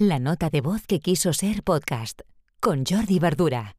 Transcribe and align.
La 0.00 0.20
nota 0.20 0.48
de 0.48 0.60
voz 0.60 0.86
que 0.86 1.00
quiso 1.00 1.32
ser 1.32 1.64
podcast 1.64 2.20
con 2.60 2.84
Jordi 2.86 3.18
Verdura. 3.18 3.74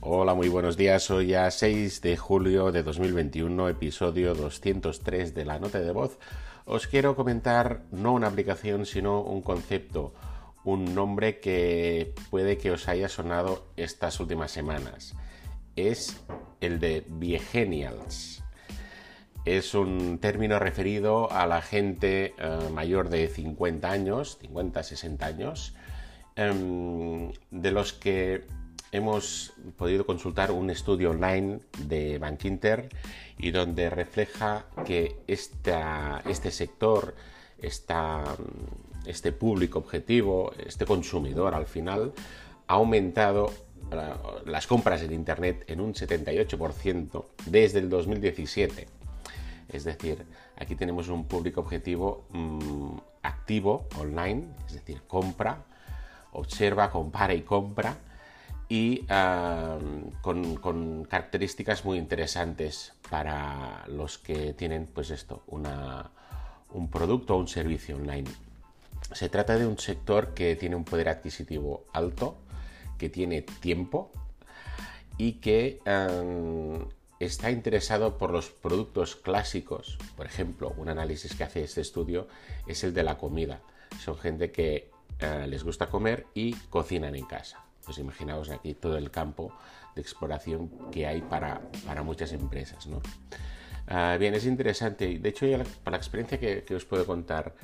Hola, 0.00 0.34
muy 0.34 0.48
buenos 0.48 0.76
días. 0.76 1.08
Hoy 1.12 1.28
ya 1.28 1.48
6 1.48 2.00
de 2.00 2.16
julio 2.16 2.72
de 2.72 2.82
2021, 2.82 3.68
episodio 3.68 4.34
203 4.34 5.32
de 5.32 5.44
la 5.44 5.60
nota 5.60 5.78
de 5.78 5.92
voz. 5.92 6.18
Os 6.64 6.88
quiero 6.88 7.14
comentar 7.14 7.84
no 7.92 8.14
una 8.14 8.26
aplicación, 8.26 8.84
sino 8.84 9.22
un 9.22 9.42
concepto, 9.42 10.12
un 10.64 10.92
nombre 10.92 11.38
que 11.38 12.16
puede 12.30 12.58
que 12.58 12.72
os 12.72 12.88
haya 12.88 13.08
sonado 13.08 13.64
estas 13.76 14.18
últimas 14.18 14.50
semanas. 14.50 15.14
Es 15.76 16.20
el 16.60 16.80
de 16.80 17.04
Viegenials. 17.06 18.42
Es 19.44 19.74
un 19.74 20.18
término 20.18 20.58
referido 20.58 21.32
a 21.32 21.46
la 21.46 21.62
gente 21.62 22.34
eh, 22.36 22.58
mayor 22.72 23.08
de 23.08 23.26
50 23.26 23.90
años, 23.90 24.38
50, 24.40 24.82
60 24.82 25.26
años, 25.26 25.74
em, 26.36 27.32
de 27.50 27.70
los 27.70 27.94
que 27.94 28.44
hemos 28.92 29.54
podido 29.76 30.04
consultar 30.04 30.50
un 30.50 30.68
estudio 30.68 31.10
online 31.10 31.60
de 31.78 32.18
Bankinter 32.18 32.88
y 33.38 33.50
donde 33.50 33.88
refleja 33.88 34.66
que 34.84 35.16
este 35.26 36.50
sector, 36.50 37.14
este 37.62 39.32
público 39.32 39.78
objetivo, 39.78 40.52
este 40.66 40.84
consumidor 40.84 41.54
al 41.54 41.66
final, 41.66 42.12
ha 42.66 42.74
aumentado 42.74 43.52
las 44.44 44.66
compras 44.66 45.02
en 45.02 45.12
Internet 45.12 45.64
en 45.66 45.80
un 45.80 45.94
78% 45.94 47.24
desde 47.46 47.78
el 47.78 47.88
2017. 47.88 48.99
Es 49.72 49.84
decir, 49.84 50.26
aquí 50.56 50.74
tenemos 50.74 51.08
un 51.08 51.26
público 51.26 51.60
objetivo 51.60 52.26
mm, 52.30 52.96
activo 53.22 53.88
online, 53.98 54.48
es 54.66 54.74
decir, 54.74 55.02
compra, 55.06 55.64
observa, 56.32 56.90
compara 56.90 57.34
y 57.34 57.42
compra, 57.42 57.96
y 58.68 59.04
con, 60.22 61.04
características 61.08 61.84
muy 61.84 61.98
interesantes 61.98 62.92
para 63.10 63.84
los 63.88 64.18
que 64.18 64.54
tienen, 64.54 64.86
pues 64.86 65.10
esto, 65.10 65.42
un 65.48 66.88
producto 66.88 67.34
o 67.34 67.38
un 67.38 67.48
servicio 67.48 67.96
online. 67.96 68.30
Se 69.12 69.28
trata 69.28 69.58
de 69.58 69.66
un 69.66 69.76
sector 69.76 70.34
que 70.34 70.54
tiene 70.54 70.76
un 70.76 70.84
poder 70.84 71.08
adquisitivo 71.08 71.86
alto, 71.92 72.36
que 72.96 73.08
tiene 73.08 73.42
tiempo 73.42 74.12
y 75.18 75.32
que 75.40 75.80
está 77.20 77.50
interesado 77.50 78.16
por 78.16 78.32
los 78.32 78.48
productos 78.48 79.14
clásicos. 79.14 79.98
Por 80.16 80.26
ejemplo, 80.26 80.74
un 80.78 80.88
análisis 80.88 81.34
que 81.34 81.44
hace 81.44 81.62
este 81.62 81.82
estudio 81.82 82.26
es 82.66 82.82
el 82.82 82.94
de 82.94 83.02
la 83.02 83.18
comida. 83.18 83.60
Son 84.02 84.18
gente 84.18 84.50
que 84.50 84.90
eh, 85.20 85.46
les 85.46 85.62
gusta 85.62 85.90
comer 85.90 86.26
y 86.34 86.54
cocinan 86.70 87.14
en 87.14 87.26
casa. 87.26 87.62
Pues 87.84 87.98
imaginaos 87.98 88.48
aquí 88.48 88.74
todo 88.74 88.96
el 88.96 89.10
campo 89.10 89.52
de 89.94 90.00
exploración 90.00 90.70
que 90.90 91.06
hay 91.06 91.20
para, 91.20 91.60
muchas 92.02 92.32
empresas. 92.32 92.88
Ah, 93.86 94.16
bien, 94.18 94.34
es 94.34 94.46
interesante. 94.46 95.18
De 95.18 95.28
hecho, 95.28 95.46
para 95.84 95.96
la 95.96 95.98
experiencia 95.98 96.38
que, 96.38 96.74
os 96.74 96.84
puedo 96.86 97.04
contar 97.04 97.54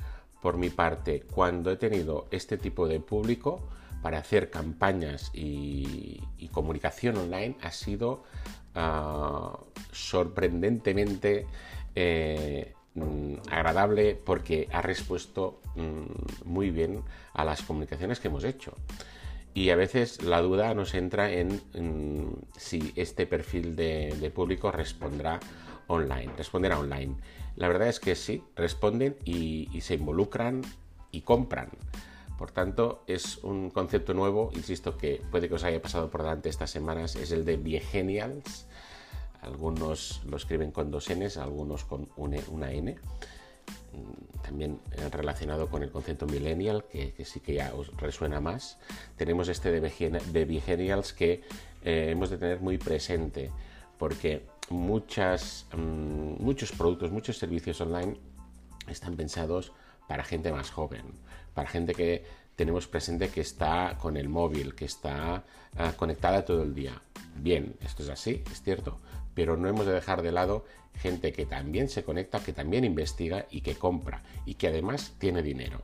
por 0.41 0.57
mi 0.57 0.69
parte, 0.69 1.21
cuando 1.31 1.71
he 1.71 1.77
tenido 1.77 2.27
este 2.29 2.57
tipo 2.57 2.87
de 2.87 2.99
público, 2.99 3.67
para 4.01 4.19
hacer 4.19 4.49
campañas 4.49 5.31
y, 5.33 6.21
comunicación 6.51 7.17
online 7.17 7.55
ha 7.61 7.69
sido 7.69 8.23
ah, 8.73 9.59
sorprendentemente 9.91 11.45
eh, 11.93 12.73
mm, 12.95 13.35
agradable 13.51 14.15
porque 14.15 14.67
ha 14.71 14.81
respuesto 14.81 15.61
mm, 15.75 16.49
muy 16.49 16.71
bien 16.71 17.03
a 17.33 17.45
las 17.45 17.61
comunicaciones 17.61 18.19
que 18.19 18.29
hemos 18.29 18.43
hecho. 18.43 18.73
Y 19.53 19.69
a 19.69 19.75
veces 19.75 20.23
la 20.23 20.41
duda 20.41 20.73
nos 20.73 20.95
entra 20.95 21.31
en, 21.31 21.61
si 22.57 22.91
este 22.95 23.27
perfil 23.27 23.75
de, 23.75 24.31
público 24.33 24.71
respondrá 24.71 25.39
online, 25.85 26.31
responderá 26.35 26.79
online. 26.79 27.15
La 27.55 27.67
verdad 27.67 27.87
es 27.87 27.99
que 27.99 28.15
sí, 28.15 28.43
responden 28.55 29.15
y 29.25 29.79
se 29.81 29.93
involucran 29.95 30.61
y 31.11 31.21
compran. 31.21 31.69
Por 32.37 32.51
tanto, 32.51 33.03
es 33.07 33.39
un 33.39 33.71
concepto 33.71 34.13
nuevo, 34.13 34.51
insisto, 34.53 34.95
que 34.95 35.21
puede 35.31 35.49
que 35.49 35.55
os 35.55 35.63
haya 35.63 35.81
pasado 35.81 36.09
por 36.11 36.21
delante 36.21 36.49
estas 36.49 36.69
semanas, 36.69 37.15
es 37.15 37.31
el 37.31 37.45
de 37.45 37.57
Viegenials. 37.57 38.67
Algunos 39.41 40.21
lo 40.25 40.37
escriben 40.37 40.71
con 40.71 40.91
dos 40.91 41.09
Ns, 41.09 41.37
algunos 41.37 41.83
con 41.83 42.09
una 42.15 42.71
N. 42.71 42.95
Mm, 43.93 44.41
también 44.43 44.79
eh, 44.91 45.09
relacionado 45.09 45.67
con 45.67 45.81
el 45.81 45.89
concepto 45.89 46.27
millennial, 46.27 46.85
que, 46.85 47.13
sí 47.25 47.39
que 47.39 47.55
ya 47.55 47.73
os 47.73 47.95
resuena 47.97 48.39
más. 48.39 48.77
Tenemos 49.15 49.47
este 49.47 49.71
de, 49.71 50.45
Viegenials 50.45 51.13
que 51.13 51.41
eh, 51.83 52.09
hemos 52.11 52.29
de 52.29 52.37
tener 52.37 52.61
muy 52.61 52.77
presente, 52.77 53.49
porque 53.97 54.45
mm, 54.69 54.75
muchos 54.75 56.71
productos, 56.77 57.11
muchos 57.11 57.37
servicios 57.37 57.81
online 57.81 58.19
están 58.87 59.15
pensados 59.15 59.73
para 60.07 60.23
gente 60.23 60.51
más 60.51 60.71
joven, 60.71 61.03
para 61.53 61.69
gente 61.69 61.93
que 61.93 62.25
tenemos 62.55 62.87
presente 62.87 63.29
que 63.29 63.41
está 63.41 63.97
con 63.99 64.17
el 64.17 64.29
móvil, 64.29 64.73
que 64.73 64.85
está 64.85 65.43
ah, 65.77 65.93
conectada 65.95 66.43
todo 66.43 66.63
el 66.63 66.73
día. 66.73 67.01
Bien, 67.35 67.75
esto 67.81 68.03
es 68.03 68.09
así, 68.09 68.43
es 68.51 68.61
cierto, 68.63 68.99
pero 69.33 69.55
no 69.57 69.69
hemos 69.69 69.85
de 69.85 69.93
dejar 69.93 70.23
de 70.23 70.31
lado 70.31 70.65
gente 70.95 71.31
que 71.31 71.45
también 71.45 71.89
se 71.89 72.03
conecta, 72.03 72.39
que 72.39 72.53
también 72.53 72.83
investiga 72.83 73.45
y 73.51 73.61
que 73.61 73.75
compra 73.75 74.23
y 74.45 74.55
que 74.55 74.67
además 74.67 75.13
tiene 75.19 75.43
dinero. 75.43 75.83